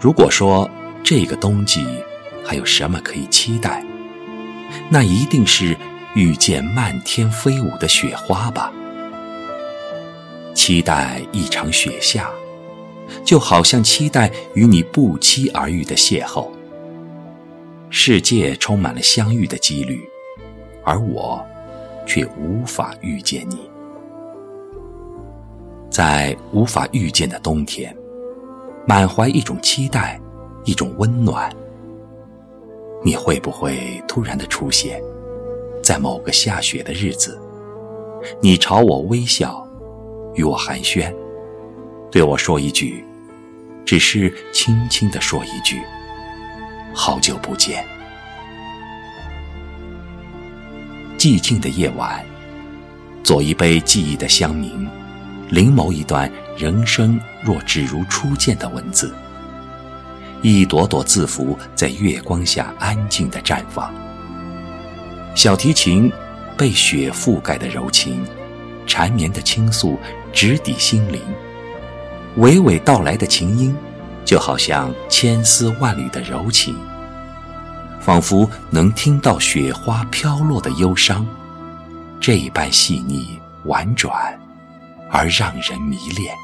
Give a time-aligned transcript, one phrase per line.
[0.00, 0.70] 如果说
[1.02, 1.84] 这个冬季
[2.44, 3.84] 还有什么可以期待，
[4.88, 5.76] 那一定是
[6.14, 8.72] 遇见漫天飞舞的雪花吧。
[10.54, 12.30] 期待一场雪下，
[13.24, 16.48] 就好像期待与你不期而遇的邂逅。
[17.90, 20.08] 世界充满了相遇的几率，
[20.84, 21.44] 而我
[22.06, 23.68] 却无法遇见你。
[25.90, 27.96] 在无法遇见的冬天，
[28.88, 30.18] 满怀一种期待，
[30.64, 31.54] 一种温暖。
[33.04, 34.98] 你会不会突然的出现，
[35.84, 37.38] 在某个下雪的日子？
[38.40, 39.62] 你朝我微笑，
[40.36, 41.14] 与我寒暄，
[42.10, 43.04] 对我说一句，
[43.84, 45.82] 只是轻轻的说一句。
[46.94, 47.84] 好久不见。
[51.18, 52.24] 寂静的夜晚，
[53.22, 54.88] 做一杯记忆的香茗，
[55.50, 59.14] 临摹一段人生若只如初见的文字。
[60.42, 63.94] 一朵朵字符在月光下安静的绽放。
[65.34, 66.12] 小提琴
[66.56, 68.22] 被雪覆盖的柔情，
[68.86, 69.98] 缠绵的倾诉
[70.32, 71.22] 直抵心灵。
[72.38, 73.74] 娓娓道来的琴音。
[74.24, 76.76] 就好像千丝万缕的柔情，
[77.98, 81.26] 仿佛能听到雪花飘落的忧伤，
[82.20, 84.38] 这般细腻婉转，
[85.10, 86.34] 而让人迷恋。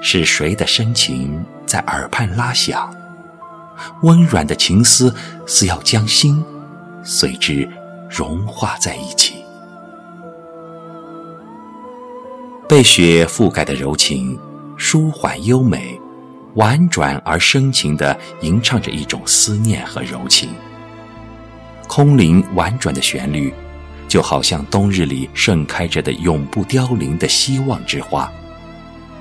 [0.00, 2.94] 是谁的深情在耳畔拉响？
[4.02, 5.14] 温软的情丝
[5.46, 6.42] 似要将心
[7.02, 7.68] 随之
[8.08, 9.44] 融化在一起。
[12.68, 14.38] 被雪覆盖的柔情。
[14.78, 15.98] 舒缓优美，
[16.56, 20.50] 婉转而深情地吟唱着一种思念和柔情。
[21.88, 23.54] 空灵婉转的旋律，
[24.06, 28.30] 就好像冬日里盛开着的永不凋零的希望之花，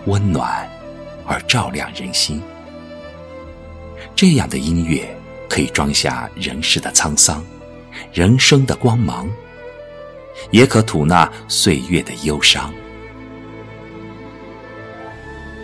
[0.05, 0.69] 温暖
[1.25, 2.41] 而照亮人心。
[4.15, 5.05] 这样的音乐
[5.49, 7.43] 可以装下人世的沧桑，
[8.13, 9.29] 人生的光芒，
[10.51, 12.73] 也可吐纳岁月的忧伤。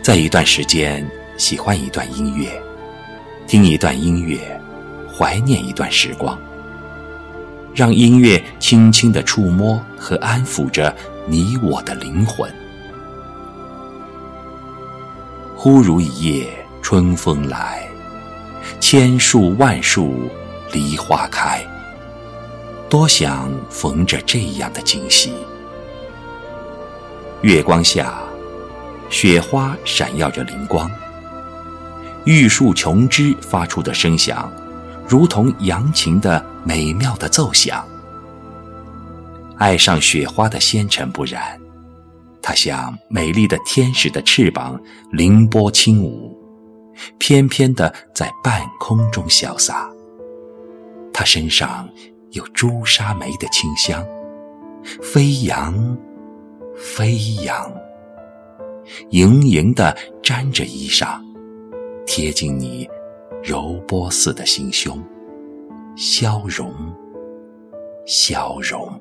[0.04, 1.08] 在一段时间，
[1.38, 2.50] 喜欢一段音乐，
[3.48, 4.40] 听一段音乐，
[5.08, 6.38] 怀念一段时光，
[7.74, 10.94] 让音乐轻轻的触摸和安抚着
[11.28, 12.52] 你我的灵魂。
[15.64, 16.48] 忽如一夜
[16.82, 17.88] 春风来，
[18.80, 20.28] 千树万树
[20.74, 21.64] 梨花开，
[22.90, 25.32] 多想逢着这样的惊喜。
[27.44, 28.24] 月光下。
[29.12, 30.90] 雪花闪耀着灵光，
[32.24, 34.52] 玉树琼枝发出的声响，
[35.08, 37.88] 如同扬琴的美妙的奏响。
[39.58, 41.61] 爱上雪花的纤尘不染，
[42.42, 44.82] 它像美丽的天使的翅膀，
[45.12, 46.36] 凌波轻舞，
[47.18, 49.90] 翩翩的在半空中潇洒。
[51.14, 51.88] 它身上
[52.32, 54.04] 有朱砂梅的清香，
[55.02, 55.98] 飞扬，
[56.76, 57.72] 飞扬。
[59.12, 61.22] 盈盈地沾着衣裳，
[62.06, 62.90] 贴近你
[63.44, 65.02] 柔波似的心胸，
[65.96, 66.74] 消融，
[68.06, 69.00] 消融。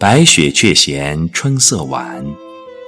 [0.00, 2.24] 白雪却嫌春色晚，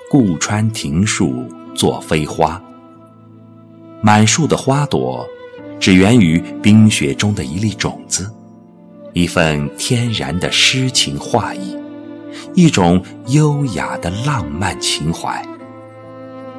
[0.09, 2.59] 故穿庭树作飞花。
[4.01, 5.29] 满树的花朵，
[5.79, 8.33] 只源于冰雪中的一粒种子，
[9.13, 11.77] 一份天然的诗情画意。
[12.55, 15.47] 一种优雅的浪漫情怀，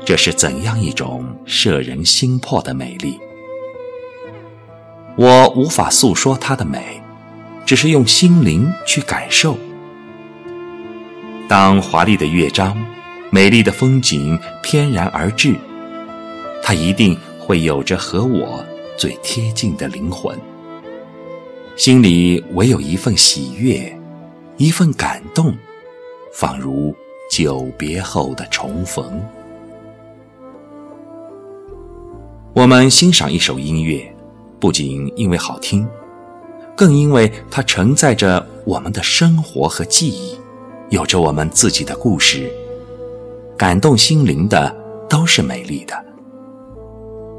[0.05, 3.17] 这是怎样一种摄人心魄的美丽？
[5.15, 7.01] 我无法诉说它的美，
[7.65, 9.57] 只是用心灵去感受。
[11.53, 12.75] 当华丽的乐章、
[13.29, 15.55] 美丽的风景翩然而至，
[16.63, 18.65] 它一定会有着和我
[18.97, 20.35] 最贴近的灵魂，
[21.75, 23.95] 心里唯有一份喜悦，
[24.57, 25.55] 一份感动。
[26.33, 26.91] 仿如
[27.29, 29.23] 久别后的重逢。
[32.55, 34.11] 我们欣赏一首音乐，
[34.59, 35.87] 不仅因为好听，
[36.75, 40.35] 更因为它承载着我们的生活和记忆，
[40.93, 42.47] 有着我们自己的故事。
[43.57, 44.71] 感动心灵的
[45.09, 46.05] 都是美丽的，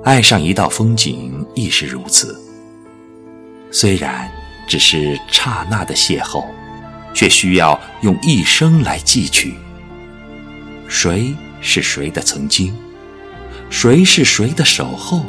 [0.03, 2.37] 爱上一道风景亦是如此。
[3.71, 4.29] 虽然
[4.67, 6.45] 只是刹那的邂逅。
[7.15, 9.55] 却需要用一生来记取，
[10.89, 12.77] 谁是谁的曾经，
[13.71, 15.25] 谁是谁的守候，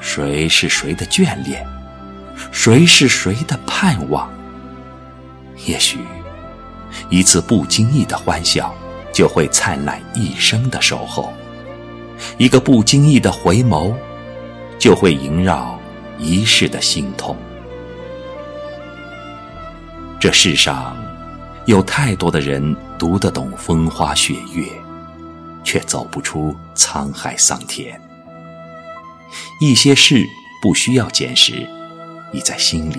[0.00, 1.66] 谁是谁的眷恋，
[2.52, 4.30] 谁是谁的盼望。
[5.66, 5.98] 也许，
[7.08, 8.74] 一次不经意的欢笑，
[9.12, 11.30] 就会灿烂一生的守候；
[12.38, 13.94] 一个不经意的回眸，
[14.78, 15.78] 就会萦绕
[16.18, 17.36] 一世的心痛。
[20.18, 20.96] 这世上
[21.66, 24.66] 有太多的人读得懂风花雪月，
[25.62, 28.00] 却走不出沧海桑田。
[29.60, 30.24] 一些事
[30.62, 31.68] 不需要见识，
[32.32, 32.98] 已在心里；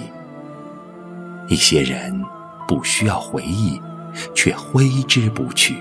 [1.48, 2.24] 一些人
[2.68, 3.82] 不需要回忆，
[4.34, 5.76] 却挥之不去。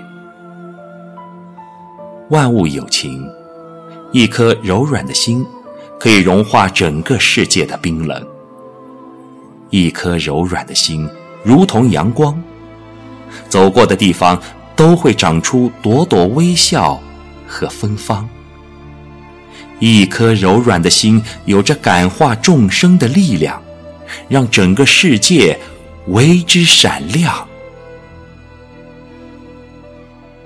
[2.29, 3.25] 万物有情，
[4.11, 5.45] 一颗柔软的心
[5.99, 8.25] 可以融化整个世界的冰冷。
[9.69, 11.09] 一颗柔软的心。
[11.43, 12.37] 如同阳光，
[13.47, 14.41] 走过的地方
[14.75, 17.01] 都会长出朵朵微笑
[17.47, 18.27] 和芬芳。
[19.79, 23.61] 一颗柔软的心，有着感化众生的力量，
[24.27, 25.57] 让整个世界
[26.07, 27.47] 为之闪亮。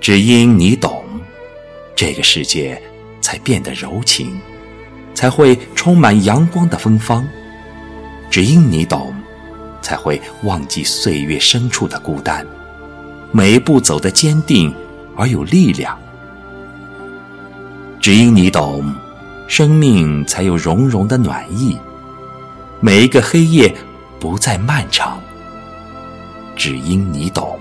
[0.02, 1.06] 只因你懂，
[1.96, 2.82] 这个世界
[3.22, 4.42] 才变得柔情，
[5.14, 7.26] 才会充满阳光的芬芳。
[8.30, 9.16] 只因你懂。
[9.84, 12.46] 才会忘记岁月深处的孤单，
[13.32, 14.72] 每一步走得坚定
[15.18, 15.98] 而有力量。
[18.00, 18.94] 只因你懂，
[19.48, 21.80] 生命才有融融的暖意，
[22.80, 23.74] 每一个黑夜
[24.20, 25.20] 不再漫长。
[26.56, 27.60] 只因你懂，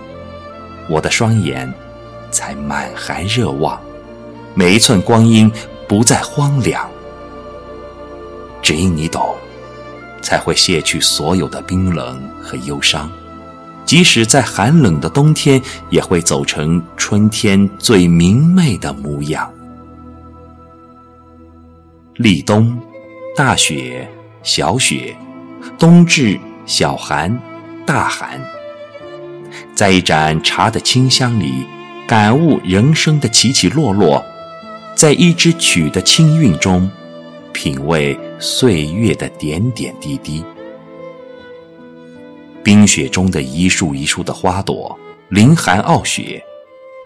[0.87, 1.73] 我的双眼
[2.31, 3.81] 才满含热望，
[4.55, 5.51] 每一寸光阴
[5.89, 6.89] 不再荒凉。
[8.63, 9.35] 只因你懂。
[10.23, 13.11] 才会卸去所有的冰冷和忧伤，
[13.87, 19.51] 即使在寒冷的冬天，也会走成春天最明媚的模样。
[22.17, 22.79] 立冬，
[23.35, 24.07] 大雪、
[24.43, 25.17] 小雪；
[25.79, 27.37] 冬至，小寒、
[27.87, 28.39] 大寒。
[29.75, 31.67] 在一盏茶的清香里，
[32.11, 34.21] 感悟人生的起起落落；
[34.97, 36.91] 在一支曲的清韵中。
[37.53, 40.43] 品味岁月的点点滴滴，
[42.65, 44.99] 冰雪中的一树一树的花朵，
[45.29, 46.43] 凌寒傲雪，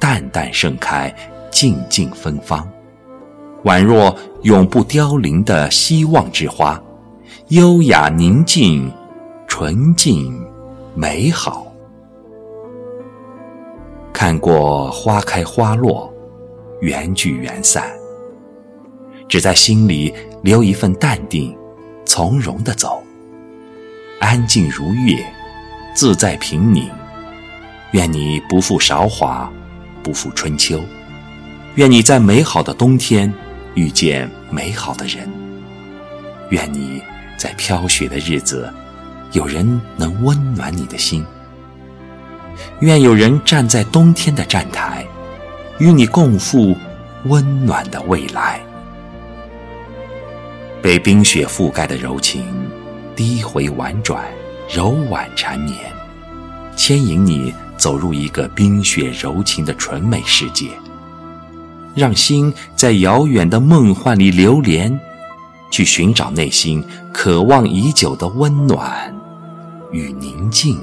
[0.01, 1.15] 淡淡盛开，
[1.51, 2.67] 静静芬芳，
[3.65, 6.83] 宛若永不凋零的希望之花，
[7.49, 8.91] 优雅宁静，
[9.47, 10.35] 纯净
[10.95, 11.74] 美好。
[14.15, 16.11] 看过花开花落，
[16.81, 17.91] 缘聚缘散。
[19.29, 21.55] 只在心里留一份淡定，
[22.07, 23.03] 从容的走，
[24.21, 25.19] 安静如月，
[25.97, 26.89] 自在平宁。
[27.91, 29.53] 愿你不负韶华，
[30.01, 30.81] 不负春秋。
[31.75, 33.35] 愿你在美好的冬天
[33.75, 35.29] 遇见美好的人。
[36.51, 37.03] 愿你
[37.37, 38.73] 在飘雪的日子，
[39.33, 41.27] 有人能温暖你的心。
[42.81, 45.07] 愿有人站在冬天的站台，
[45.79, 46.77] 与你共赴
[47.25, 48.61] 温暖的未来。
[50.83, 52.45] 被冰雪覆盖的柔情，
[53.17, 54.23] 低回婉转，
[54.69, 55.79] 柔婉缠绵，
[56.77, 60.69] 牵引你走入一个冰雪柔情的纯美世界，
[61.95, 65.01] 让心在遥远的梦幻里流连，
[65.71, 69.15] 去寻找内心渴望已久的温暖
[69.91, 70.79] 与宁静。